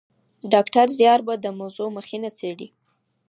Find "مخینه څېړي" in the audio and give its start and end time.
1.97-2.67